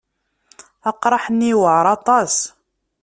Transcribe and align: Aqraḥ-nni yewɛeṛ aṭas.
Aqraḥ-nni 0.89 1.47
yewɛeṛ 1.49 1.85
aṭas. 1.95 2.35